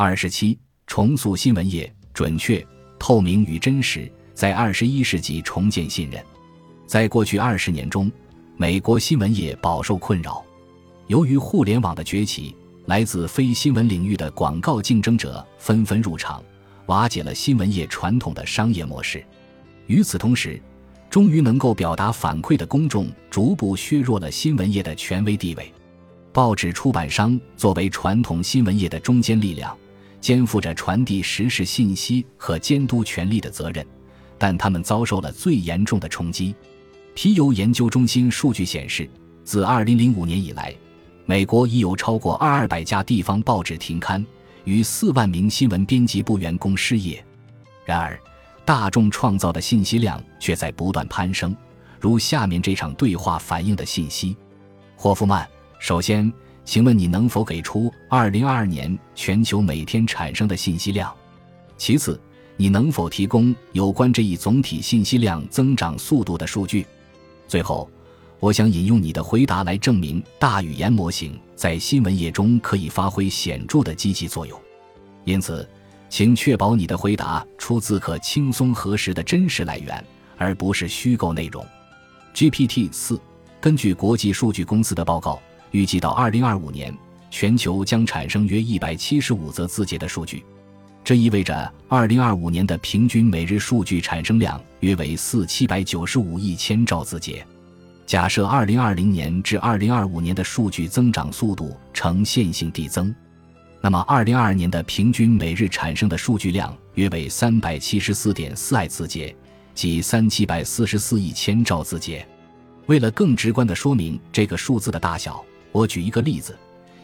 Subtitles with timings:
[0.00, 0.56] 二十七，
[0.86, 2.64] 重塑新闻业，准确、
[3.00, 6.24] 透明与真实，在二十一世纪重建信任。
[6.86, 8.08] 在过去二十年中，
[8.56, 10.40] 美国新闻业饱受困扰。
[11.08, 12.54] 由于互联网的崛起，
[12.86, 16.40] 来自非新闻领域的广告竞争者纷纷入场，
[16.86, 19.26] 瓦解了新闻业传统的商业模式。
[19.88, 20.62] 与此同时，
[21.10, 25.74] 终于能够表达反馈的公众逐步削弱了新闻业的权威地位。
[26.32, 29.76] 报纸出版商作为传统新闻业的中坚力量，
[30.20, 33.86] 肩负着传递实时信息和监督权力的责任，
[34.36, 36.54] 但他们遭受了最严重的冲击。
[37.14, 39.08] 皮尤研究中心数据显示，
[39.44, 40.74] 自2005年以来，
[41.26, 44.24] 美国已有超过二二百家地方报纸停刊，
[44.64, 47.24] 逾四万名新闻编辑部员工失业。
[47.84, 48.20] 然而，
[48.64, 51.56] 大众创造的信息量却在不断攀升，
[51.98, 54.36] 如下面这场对话反映的信息：
[54.94, 55.48] 霍夫曼，
[55.80, 56.30] 首先，
[56.68, 61.10] 请问你能否给出2022年全球每天产生的信息量？
[61.78, 62.20] 其次，
[62.58, 66.84] 你能否提供有关这一总体信息量增长速度的数据？
[67.46, 67.88] 最后，
[68.38, 74.60] 我想引用你的回答来证明大语言模型在新闻业中可以发挥显著的积极作用。
[75.24, 75.66] 因此，
[76.10, 80.04] 请确保你的回答出自可轻松核实的真实来源，
[80.36, 81.66] 而不是虚构内容。
[82.34, 83.18] GPT 四
[83.58, 86.96] 根据国际数据公司的报告，预计到二零二五年，
[87.30, 90.44] 全球将产生约一百七十五则字节的数据。
[91.04, 97.46] 这意味着，二零二五年的平均每日数据产生量约为四七百九十五亿千兆字节。
[98.04, 103.14] 假设二零二零年至二零二五年的数据增长速度呈线性递增，
[103.82, 109.34] 那么二零二二年的平均每日产生的数据量约为三百七十四点四亿字节，
[109.74, 112.26] 即三七百四十四亿千兆字节。
[112.86, 116.56] 为了更直观地说明这个数字的大小，我举一个例子。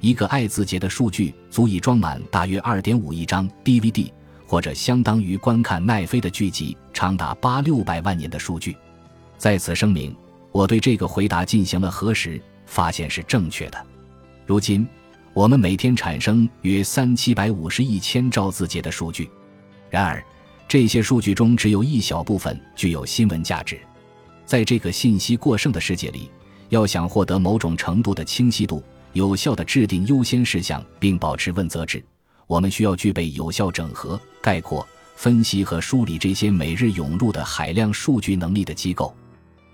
[0.00, 4.10] 一个爱字节的数据足以装满大约二点五亿张 DVD，
[4.44, 8.76] 或者相当于观看奈飞的剧集长达八六百万年的数据。
[9.38, 10.12] 在此声明，
[10.50, 13.80] 我对这个回答进行了核实，发现是正确的。
[14.44, 14.84] 如今，
[15.34, 19.30] 我们每天产生约三七百五十亿千兆字节的数据，
[19.88, 20.20] 然而
[20.66, 23.78] 这些数据中只有一小部分具有新闻价值。
[24.44, 26.28] 在这个信息过剩的世界里，
[26.72, 28.82] 要想获得某种程度的清晰度。
[29.12, 32.02] 有效的制定优先事项，并保持问责制。
[32.46, 39.14] 我们需要具备有效整合、概括、分析和梳理这些每日涌入的海量数据能力的机构。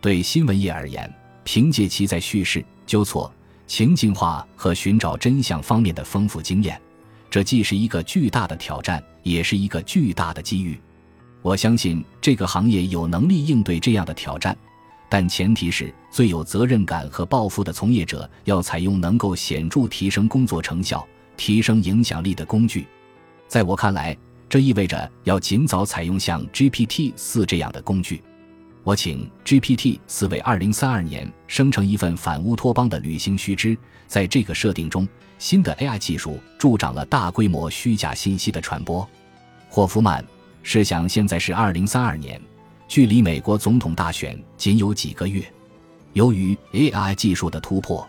[0.00, 1.12] 对新闻业而言，
[1.44, 3.30] 凭借其在叙事、纠错、
[3.66, 6.80] 情境化和寻找真相方面的丰富经验，
[7.28, 10.80] 这既是一个巨大的挑战，也是一个巨大的机遇。
[11.42, 14.56] 我相信这个行业有能力应对这样的挑战。
[15.08, 21.06] 但前提是，最有责任感和抱负的从业者要采用能够显著提升工作成效、
[21.36, 22.86] 提升影响力的工具。
[23.46, 24.16] 在我看来，
[24.48, 28.22] 这意味着要尽早采用像 GPT 四这样的工具。
[28.82, 33.76] 我请 GPT 四为二零三二年生成一份反乌托邦的旅行须知。
[34.06, 35.08] 在这个设定中，
[35.38, 39.08] 新的 AI 技术助长了大规模虚假信息的传播。
[39.68, 40.24] 霍夫曼，
[40.62, 42.40] 试想现在是二零三二年。
[42.88, 45.44] 距离美国总统大选仅有几个月，
[46.12, 48.08] 由于 AI 技术的突破，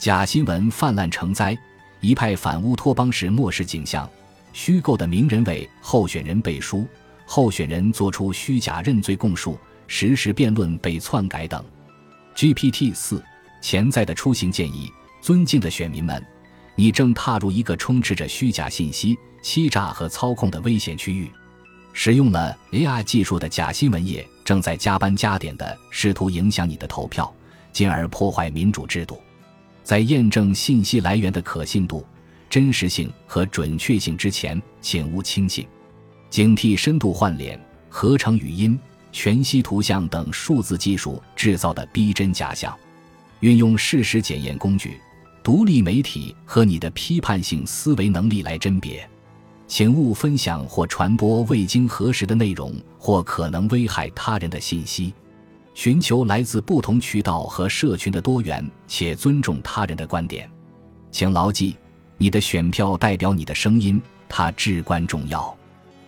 [0.00, 1.56] 假新闻泛滥成灾，
[2.00, 4.08] 一派反乌托邦式末世景象，
[4.52, 6.86] 虚构的名人为候选人背书，
[7.24, 9.56] 候选人做出虚假认罪供述，
[9.86, 11.64] 实时辩论被篡改等。
[12.34, 13.22] GPT 四
[13.62, 14.90] 潜在的出行建议：
[15.20, 16.24] 尊敬的选民们，
[16.74, 21.30] 你正踏入一个充斥着虚假信息、欺诈和操控的危险区域。
[22.02, 27.30] 使用了 AI 技术的假新闻业正在加班加点地试图影响你的投票，
[27.74, 29.20] 进而破坏民主制度。
[29.84, 32.02] 在验证信息来源的可信度、
[32.48, 35.68] 真实性和准确性之前，请勿轻信。
[36.30, 37.60] 警惕深度换脸、
[37.90, 38.80] 合成语音、
[39.12, 42.74] 全息图像等数字技术制造的逼真假象。
[43.40, 44.98] 运用事实检验工具、
[45.42, 49.06] 独立媒体和你的批判性思维能力来甄别。
[49.70, 55.14] 请勿分享或传播未经核实的内容或可能危害他人的信息。
[55.74, 60.50] 寻求来自不同渠道和社群的多元，且尊重他人的观点。
[61.12, 61.76] 请牢记，
[62.18, 65.56] 你的选票代表你的声音，它至关重要。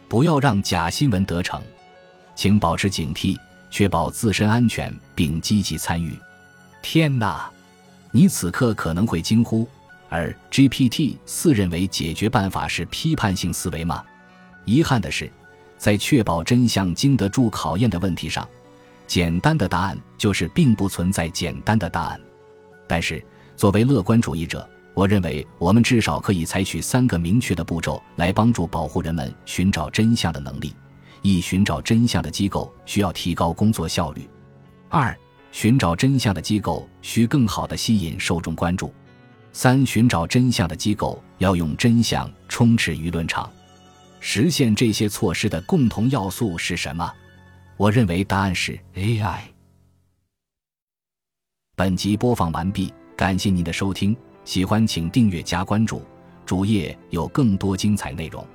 [0.09, 1.63] 不要让假新闻得逞。
[2.35, 3.39] 请保持警惕，
[3.71, 6.19] 确保自身安全，并积极参与。
[6.83, 7.49] 天哪！
[8.11, 9.69] 你此刻可能会惊呼。
[10.13, 14.05] 而 GPT 四认为解决办法是批判性思维吗？
[14.67, 15.33] 遗憾的是，
[15.79, 18.47] 在确保真相经得住考验的问题上，
[19.07, 22.21] 简单的答案就是并不存在简单的答案。
[22.87, 23.25] 但是，
[23.57, 30.77] 作为乐观主义者，我认为，我们至少可以采取三个明确的步骤来帮助保护人们寻找真相的能力：
[31.23, 34.29] 一、寻找真相的机构需要提高工作效率；
[34.91, 35.17] 二、
[35.53, 38.93] 寻找真相的机构需更好地吸引受众关注；
[39.53, 43.51] 三、寻找真相的机构要用真相充斥舆论场。
[44.21, 47.13] 实现这些措施的共同要素是什么？
[47.77, 49.41] 我认为答案是 AI。
[51.75, 56.03] 本集播放完毕，感谢您的收听，喜欢请订阅加关注，
[56.47, 58.47] 主页有更多精彩内容。